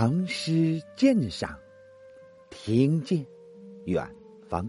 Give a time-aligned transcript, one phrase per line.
[0.00, 1.60] 唐诗鉴赏，
[2.48, 3.22] 听见
[3.84, 4.02] 远
[4.48, 4.66] 方。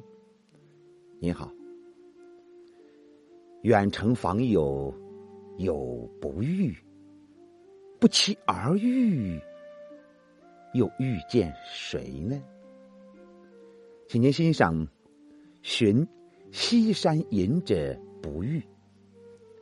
[1.22, 1.50] 您好，
[3.62, 4.94] 远程访友
[5.58, 6.76] 有不遇，
[7.98, 9.40] 不期而遇，
[10.74, 12.38] 又遇见谁呢？
[14.10, 14.86] 请您欣赏
[15.62, 16.06] 《寻
[16.52, 18.60] 西山隐者不遇》，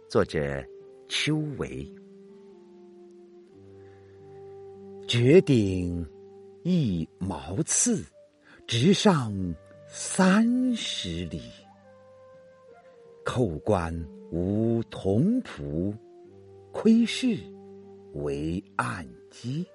[0.08, 0.66] 作者
[1.08, 1.88] 邱维。
[5.10, 6.08] 绝顶
[6.62, 8.06] 一毛刺，
[8.68, 9.34] 直上
[9.88, 11.42] 三十里。
[13.26, 13.92] 扣关
[14.32, 15.92] 无同仆，
[16.72, 17.40] 窥视
[18.14, 19.68] 为暗机。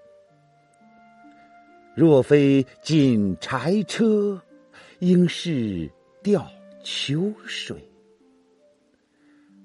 [1.97, 4.41] 若非锦柴车，
[5.01, 5.91] 应是
[6.23, 6.49] 钓
[6.85, 7.85] 秋水。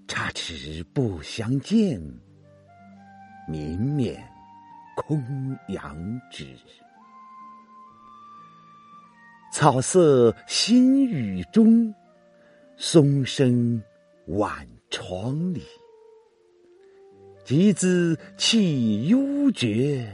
[0.08, 2.02] 差池不相见，
[3.48, 4.28] 明免。
[5.00, 5.96] 空杨
[6.30, 6.46] 枝，
[9.54, 11.94] 草色新雨中，
[12.76, 13.82] 松声
[14.28, 15.64] 晚窗里。
[17.46, 20.06] 集资气幽绝，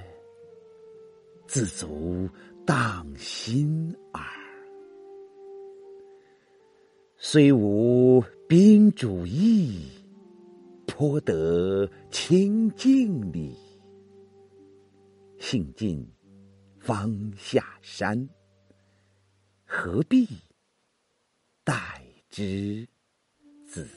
[1.47, 2.30] 自足
[2.64, 4.23] 荡心耳。
[7.17, 9.89] 虽无宾主意，
[10.86, 13.64] 颇得清静理。
[15.47, 16.03] 兴尽
[16.79, 18.27] 方下山，
[19.63, 20.27] 何必
[21.63, 22.89] 待之
[23.63, 23.87] 子？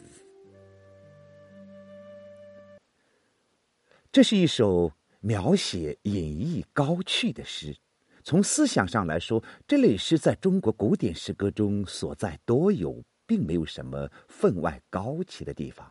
[4.13, 7.75] 这是一首描写隐逸高趣的诗。
[8.23, 15.91] 从思想上来说，这类诗在中国古典诗歌中所在多有，并没有什么分外高奇的地方。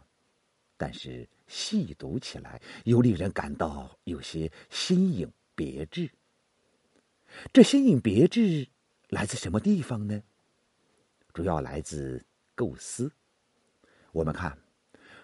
[0.78, 5.28] 但是细读起来，又令人感到有些新颖。
[5.58, 6.12] 别致，
[7.52, 8.68] 这新颖别致
[9.10, 10.22] 来自什么地方呢？
[11.34, 12.24] 主要来自
[12.54, 13.12] 构思。
[14.12, 14.56] 我们看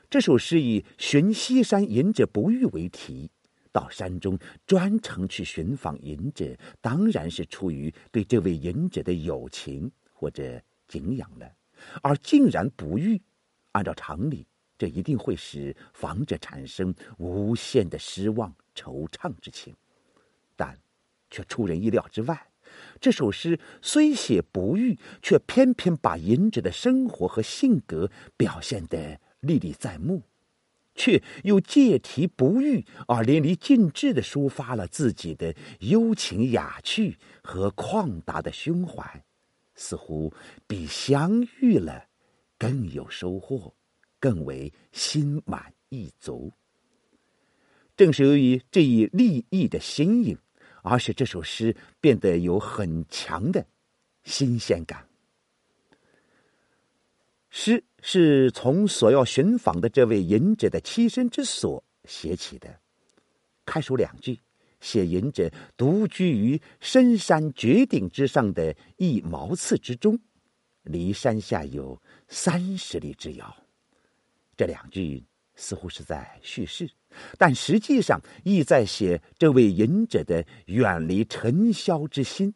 [0.09, 3.29] 这首诗以“寻西山隐者不遇”为题，
[3.71, 11.55] 到山中专程去寻访隐者，当然是出于对这位隐者的友情或者敬仰了。
[12.01, 13.21] 而竟然不遇，
[13.73, 14.47] 按照常理，
[14.79, 19.75] 这一定会使访者产生无限的失望、惆怅之情。
[20.55, 20.79] 但，
[21.29, 22.47] 却出人意料之外。
[22.99, 30.23] 这首诗虽写不遇，却偏偏把隐者的生活和性格表现得历历在目，
[30.95, 39.23] 却又借题不遇而淋漓尽致的抒发了自己的幽情雅趣和旷达的胸怀，
[39.75, 40.33] 似乎
[40.65, 42.05] 比相遇了
[42.57, 43.75] 更有收获，
[44.19, 46.51] 更为心满意足。
[47.95, 50.35] 正是由于这一立意的新颖。
[50.83, 53.65] 而使这首诗变得有很强的
[54.23, 55.07] 新鲜感。
[57.49, 62.79] 诗是从所要寻访的这位隐者的栖身之所写起的。
[63.65, 64.39] 开首两句
[64.81, 70.19] 写隐者独居于深山绝顶之上的一茅厕之中，
[70.81, 73.55] 离山下有三十里之遥。
[74.57, 75.23] 这两句
[75.55, 76.89] 似乎是在叙事。
[77.37, 82.53] 但实际上，意在写这位隐者的远离尘嚣之心，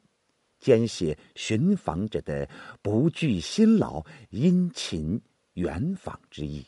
[0.60, 2.50] 兼写寻访者的
[2.82, 5.22] 不惧辛劳、殷勤
[5.54, 6.66] 远访之意。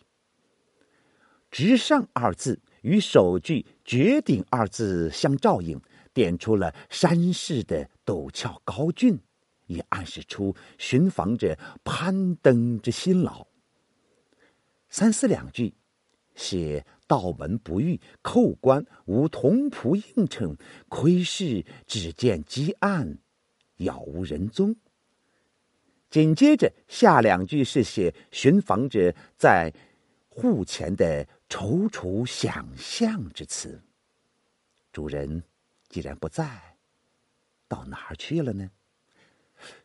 [1.50, 5.82] 直上二字与首句绝顶二字相照应，
[6.14, 9.20] 点出了山势的陡峭高峻，
[9.66, 13.48] 也暗示出寻访者攀登之辛劳。
[14.90, 15.74] 三四两句
[16.40, 16.86] 写。
[17.10, 20.56] 道门不遇，叩关无同仆应承，
[20.90, 23.18] 窥视只见积案，
[23.78, 24.76] 杳无人踪。
[26.12, 29.74] 紧接着下两句是写寻访者在
[30.28, 33.82] 户前的踌躇想象之词。
[34.94, 35.42] 主人
[35.88, 36.76] 既然不在，
[37.68, 38.70] 到哪儿去了呢？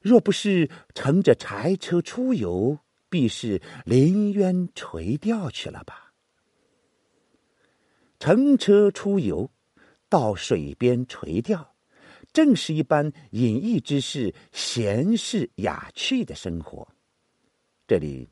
[0.03, 6.04] 若不是乘着柴车出游，必是临渊垂钓去了吧？
[8.27, 9.51] 乘车出游，
[10.09, 11.75] 到水边垂钓，
[12.33, 16.89] 正是一般隐逸之士、闲适雅趣的生活。
[17.87, 18.31] 这里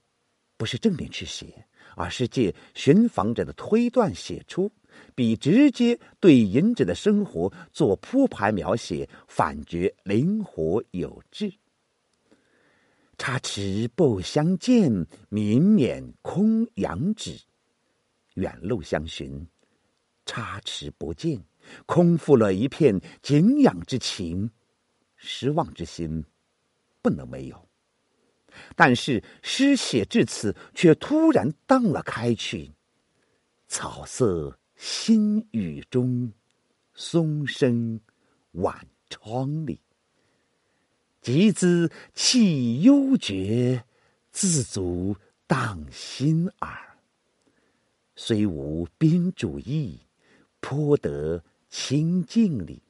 [0.56, 4.73] 不是正面去写，而是借寻访者的推断写出，
[5.15, 11.53] 比直接对隐者的生活做铺排描写，反觉灵活有致。
[13.19, 17.38] 差池不相见，民免空仰止。
[18.37, 19.47] 远路相寻。
[20.32, 21.44] 差池不见，
[21.84, 24.50] 空负了一片敬仰之情，
[25.14, 26.25] 失望之心
[27.02, 27.69] 不能没有。
[28.75, 32.73] 但是诗写至此，却突然荡了开去。
[33.69, 36.32] 草色新雨中，
[36.94, 38.00] 松声
[38.52, 39.81] 晚窗里。
[41.20, 43.85] 集资气幽绝，
[44.31, 45.14] 自足
[45.46, 46.96] 荡心耳。
[48.17, 50.00] 虽无宾主意，
[50.62, 52.81] 颇得清静里。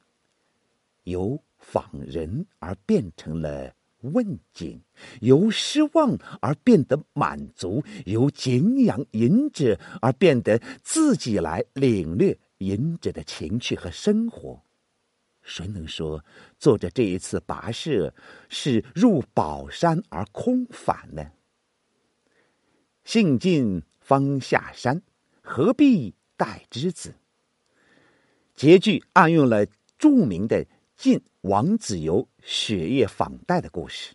[1.02, 4.80] 由访人而变成了问景，
[5.20, 14.62] 由失望而变得满足，由景仰隐者而变得自己来领略隐者的情趣和生活。
[15.42, 16.24] 谁能说
[16.56, 18.14] 作者这一次跋涉
[18.48, 21.32] 是入宝山而空返呢？
[23.04, 25.02] 兴尽方下山。
[25.42, 27.14] 何必待之子？
[28.62, 29.66] 结句暗用了
[29.98, 30.64] 著名的
[30.94, 34.14] 晋王子猷雪夜访戴的故事。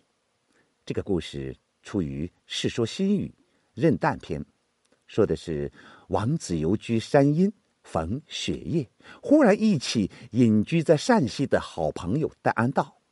[0.86, 3.26] 这个故事出于《世说新语·
[3.74, 4.40] 任诞篇》，
[5.06, 5.70] 说的是
[6.08, 7.52] 王子猷居山阴，
[7.82, 8.88] 逢雪夜，
[9.20, 13.02] 忽然忆起隐居在山西的好朋友戴安道，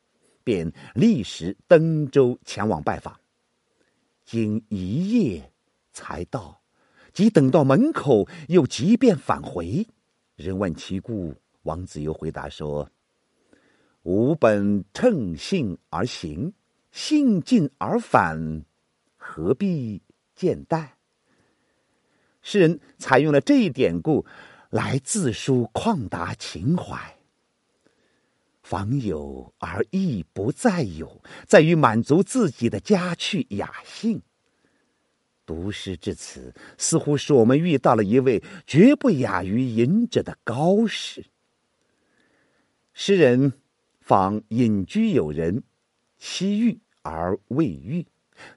[0.42, 3.14] 便立时登舟前往拜访。
[4.24, 5.52] 经一夜
[5.92, 6.62] 才到。
[7.12, 9.86] 即等到门口，又即便返回。
[10.36, 12.90] 人问其故，王子猷回答说
[14.04, 16.52] ：“吾本乘兴而行，
[16.92, 18.66] 兴尽而返，
[19.16, 20.02] 何必
[20.34, 20.98] 见待？”
[22.42, 24.26] 诗人采用了这一典故
[24.68, 27.16] 来自抒旷达情怀。
[28.62, 34.20] 访有而意不在有，在于满足自己的家趣雅兴。
[35.46, 41.24] 读诗至此，似乎是我们遇到了一位绝不亚于隐者的高士。
[42.92, 43.52] 诗人
[44.00, 45.62] 访隐居友人，
[46.18, 48.04] 期遇而未遇；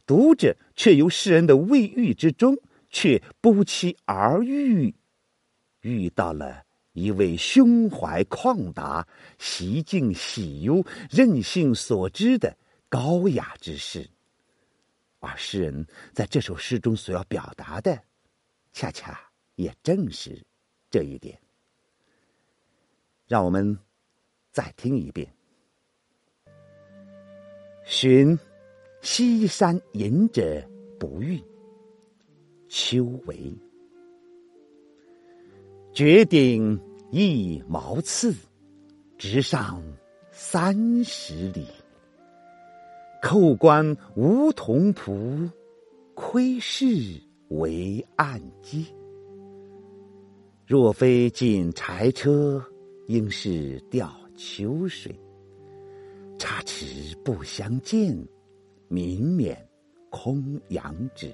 [0.06, 2.57] 读者却由诗人的未遇之中，
[2.89, 4.95] 却不期而遇，
[5.81, 6.63] 遇到了
[6.94, 9.07] 一位胸怀旷达、
[9.38, 12.57] 习静喜忧、任性所知的
[12.89, 14.09] 高雅之士。
[15.19, 18.01] 而诗人在这首诗中所要表达的，
[18.71, 19.19] 恰恰
[19.56, 20.42] 也正是
[20.89, 21.39] 这一点。
[23.27, 23.77] 让我们
[24.51, 25.31] 再听一遍：
[27.86, 28.38] 寻
[29.01, 30.68] 西山隐者
[31.00, 31.44] 不遇，
[32.68, 33.54] 秋为
[35.94, 36.80] 绝顶
[37.12, 38.33] 一毛刺，
[39.18, 39.83] 直上
[40.31, 41.68] 三十里。
[43.21, 45.50] 叩关梧桐仆，
[46.13, 46.86] 窥视
[47.50, 48.86] 为暗机。
[50.66, 52.63] 若非锦柴车，
[53.07, 55.13] 应是钓秋水。
[56.38, 58.18] 差池不相见，
[58.88, 59.68] 明免
[60.10, 61.30] 空杨枝。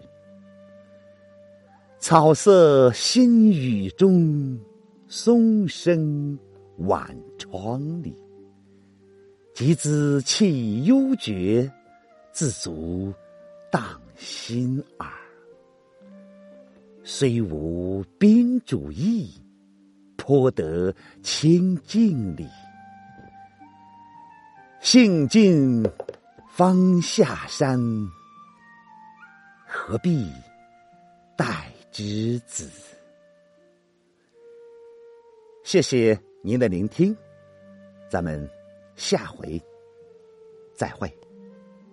[1.99, 4.59] 草色新雨中，
[5.07, 6.37] 松声
[6.77, 8.24] 晚窗里。
[9.55, 11.71] 集资气幽绝，
[12.33, 13.13] 自足
[13.71, 15.09] 荡心耳。
[17.05, 19.33] 虽无宾主意，
[20.17, 20.93] 颇得
[21.23, 22.45] 清静理。
[24.81, 25.89] 兴尽
[26.51, 27.79] 方下山，
[29.65, 30.29] 何必
[31.37, 32.69] 待之子？
[35.63, 37.15] 谢谢您的聆听，
[38.09, 38.54] 咱们。
[38.95, 39.61] 下回
[40.73, 41.24] 再会。